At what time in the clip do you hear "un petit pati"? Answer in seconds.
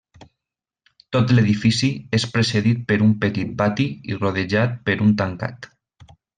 3.09-3.89